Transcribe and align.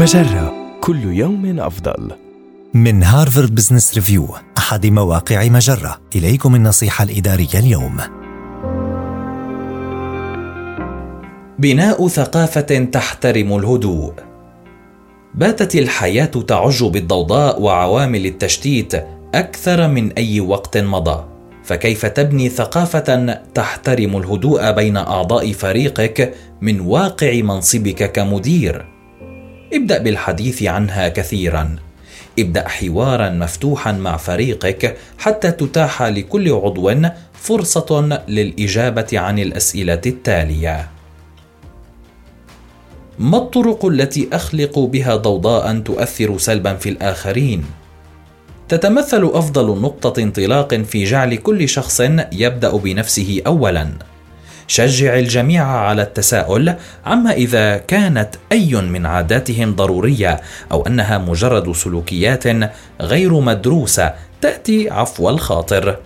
مجرة 0.00 0.78
كل 0.80 1.04
يوم 1.04 1.60
أفضل. 1.60 2.10
من 2.74 3.02
هارفارد 3.02 3.54
بزنس 3.54 3.94
ريفيو 3.94 4.28
أحد 4.58 4.86
مواقع 4.86 5.48
مجرة 5.48 6.00
إليكم 6.16 6.54
النصيحة 6.54 7.04
الإدارية 7.04 7.54
اليوم 7.54 7.96
بناء 11.58 12.08
ثقافة 12.08 12.88
تحترم 12.92 13.56
الهدوء 13.56 14.12
باتت 15.34 15.74
الحياة 15.74 16.24
تعج 16.24 16.84
بالضوضاء 16.84 17.62
وعوامل 17.62 18.26
التشتيت 18.26 18.94
أكثر 19.34 19.88
من 19.88 20.12
أي 20.12 20.40
وقت 20.40 20.78
مضى 20.78 21.24
فكيف 21.64 22.06
تبني 22.06 22.48
ثقافة 22.48 23.40
تحترم 23.54 24.16
الهدوء 24.16 24.72
بين 24.72 24.96
أعضاء 24.96 25.52
فريقك 25.52 26.34
من 26.60 26.80
واقع 26.80 27.40
منصبك 27.42 28.12
كمدير؟ 28.12 28.99
ابدأ 29.72 29.98
بالحديث 29.98 30.62
عنها 30.62 31.08
كثيرا. 31.08 31.76
ابدأ 32.38 32.68
حوارا 32.68 33.30
مفتوحا 33.30 33.92
مع 33.92 34.16
فريقك 34.16 34.96
حتى 35.18 35.50
تتاح 35.50 36.02
لكل 36.02 36.52
عضو 36.52 36.92
فرصة 37.34 38.20
للإجابة 38.28 39.08
عن 39.12 39.38
الأسئلة 39.38 40.00
التالية. 40.06 40.88
ما 43.18 43.38
الطرق 43.38 43.84
التي 43.84 44.28
أخلق 44.32 44.78
بها 44.78 45.16
ضوضاء 45.16 45.78
تؤثر 45.78 46.38
سلبا 46.38 46.74
في 46.74 46.88
الآخرين؟ 46.88 47.64
تتمثل 48.68 49.30
أفضل 49.34 49.80
نقطة 49.80 50.22
انطلاق 50.22 50.74
في 50.74 51.04
جعل 51.04 51.34
كل 51.34 51.68
شخص 51.68 52.00
يبدأ 52.32 52.76
بنفسه 52.76 53.42
اولا. 53.46 53.88
شجع 54.70 55.18
الجميع 55.18 55.66
على 55.66 56.02
التساؤل 56.02 56.74
عما 57.06 57.32
إذا 57.32 57.76
كانت 57.76 58.34
أي 58.52 58.74
من 58.74 59.06
عاداتهم 59.06 59.74
ضرورية 59.74 60.40
أو 60.72 60.86
أنها 60.86 61.18
مجرد 61.18 61.72
سلوكيات 61.72 62.44
غير 63.00 63.40
مدروسة 63.40 64.14
تأتي 64.40 64.90
عفو 64.90 65.30
الخاطر. 65.30 65.96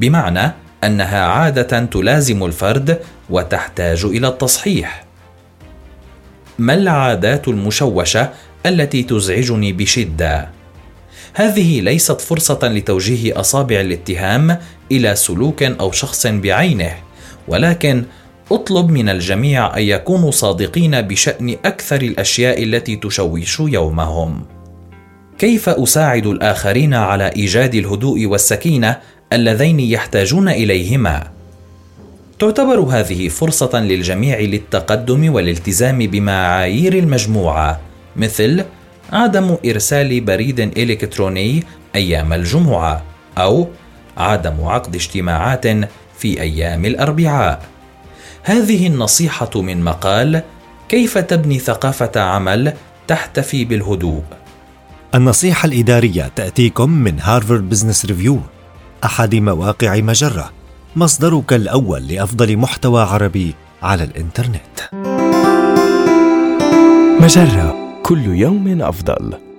بمعنى 0.00 0.52
أنها 0.84 1.24
عادة 1.26 1.84
تلازم 1.84 2.44
الفرد 2.44 2.98
وتحتاج 3.30 4.04
إلى 4.04 4.28
التصحيح. 4.28 5.04
ما 6.58 6.74
العادات 6.74 7.48
المشوشة 7.48 8.30
التي 8.66 9.02
تزعجني 9.02 9.72
بشدة؟ 9.72 10.48
هذه 11.34 11.80
ليست 11.80 12.20
فرصة 12.20 12.58
لتوجيه 12.62 13.40
أصابع 13.40 13.80
الاتهام 13.80 14.58
إلى 14.92 15.16
سلوك 15.16 15.62
أو 15.62 15.92
شخص 15.92 16.26
بعينه. 16.26 17.11
ولكن 17.48 18.04
اطلب 18.52 18.90
من 18.90 19.08
الجميع 19.08 19.76
أن 19.76 19.82
يكونوا 19.82 20.30
صادقين 20.30 21.02
بشأن 21.02 21.56
أكثر 21.64 22.02
الأشياء 22.02 22.62
التي 22.62 22.96
تشوش 22.96 23.60
يومهم. 23.60 24.44
كيف 25.38 25.68
أساعد 25.68 26.26
الآخرين 26.26 26.94
على 26.94 27.28
إيجاد 27.36 27.74
الهدوء 27.74 28.26
والسكينة 28.26 28.96
اللذين 29.32 29.80
يحتاجون 29.80 30.48
إليهما؟ 30.48 31.30
تعتبر 32.38 32.80
هذه 32.80 33.28
فرصة 33.28 33.80
للجميع 33.80 34.40
للتقدم 34.40 35.32
والالتزام 35.32 35.98
بمعايير 35.98 36.94
المجموعة 36.98 37.80
مثل 38.16 38.64
عدم 39.12 39.56
إرسال 39.66 40.20
بريد 40.20 40.60
إلكتروني 40.60 41.64
أيام 41.94 42.32
الجمعة 42.32 43.02
أو 43.38 43.68
عدم 44.16 44.64
عقد 44.64 44.94
اجتماعات 44.94 45.66
في 46.22 46.40
أيام 46.40 46.84
الأربعاء. 46.84 47.62
هذه 48.42 48.86
النصيحة 48.86 49.50
من 49.56 49.84
مقال 49.84 50.42
كيف 50.88 51.18
تبني 51.18 51.58
ثقافة 51.58 52.20
عمل 52.20 52.72
تحتفي 53.08 53.64
بالهدوء 53.64 54.22
النصيحة 55.14 55.66
الإدارية 55.66 56.30
تأتيكم 56.36 56.90
من 56.90 57.20
هارفارد 57.20 57.68
بزنس 57.68 58.06
ريفيو 58.06 58.40
أحد 59.04 59.34
مواقع 59.34 60.00
مجرة 60.00 60.50
مصدرك 60.96 61.52
الأول 61.52 62.08
لأفضل 62.08 62.56
محتوى 62.56 63.02
عربي 63.02 63.54
على 63.82 64.04
الإنترنت. 64.04 64.76
مجرة 67.20 67.76
كل 68.02 68.26
يوم 68.26 68.82
أفضل. 68.82 69.51